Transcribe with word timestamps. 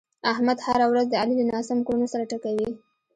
احمد 0.31 0.57
هره 0.65 0.85
ورځ 0.91 1.05
د 1.09 1.13
علي 1.21 1.35
له 1.39 1.45
ناسمو 1.51 1.85
کړنو 1.87 2.11
سر 2.13 2.21
ټکوي. 2.31 2.69